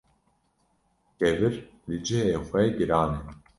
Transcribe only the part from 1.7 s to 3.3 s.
li cihê xwe giran e